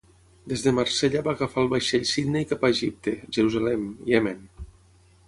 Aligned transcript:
Des 0.51 0.61
de 0.67 0.71
Marsella 0.77 1.19
va 1.27 1.33
agafar 1.37 1.61
el 1.65 1.69
vaixell 1.73 2.07
Sidney 2.13 2.47
cap 2.53 2.65
a 2.65 2.71
Egipte, 2.75 3.13
Jerusalem, 3.39 3.85
Iemen. 4.13 4.41